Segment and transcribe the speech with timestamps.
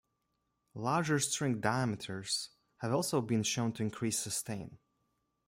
[0.73, 4.79] Larger string diameters have also been shown to increase sustain.